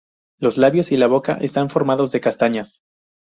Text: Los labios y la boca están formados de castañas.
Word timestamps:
Los 0.39 0.57
labios 0.57 0.91
y 0.91 0.97
la 0.97 1.05
boca 1.05 1.37
están 1.41 1.69
formados 1.69 2.11
de 2.11 2.21
castañas. 2.21 2.81